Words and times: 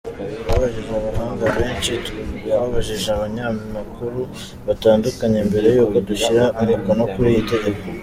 Twabajije 0.43 0.91
abahanga 0.99 1.45
benshi, 1.57 1.91
twabajije 2.39 3.07
abanyamakuru 3.17 4.19
batandukanye 4.67 5.39
mbere 5.49 5.67
y’uko 5.75 5.97
dushyira 6.09 6.43
umukono 6.61 7.03
kuri 7.13 7.29
iri 7.33 7.43
tegeko. 7.51 7.83